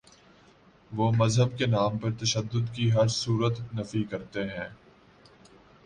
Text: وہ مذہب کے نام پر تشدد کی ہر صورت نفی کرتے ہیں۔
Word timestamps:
وہ 0.91 1.11
مذہب 1.11 1.57
کے 1.57 1.65
نام 1.65 1.97
پر 1.97 2.11
تشدد 2.19 2.73
کی 2.75 2.91
ہر 2.91 3.07
صورت 3.07 3.59
نفی 3.75 4.03
کرتے 4.03 4.43
ہیں۔ 4.43 4.69